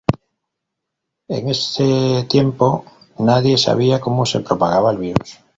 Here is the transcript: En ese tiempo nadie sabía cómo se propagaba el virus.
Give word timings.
En 1.27 1.47
ese 1.47 2.25
tiempo 2.27 2.85
nadie 3.19 3.55
sabía 3.59 4.01
cómo 4.01 4.25
se 4.25 4.39
propagaba 4.39 4.89
el 4.91 4.97
virus. 4.97 5.37